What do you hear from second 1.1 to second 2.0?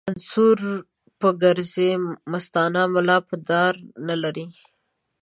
به ګرځي